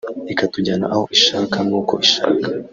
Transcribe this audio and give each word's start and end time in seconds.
ikatujyana 0.33 0.85
aho 0.93 1.03
ishaka 1.17 1.57
n’uko 1.67 1.93
ishaka 2.05 2.47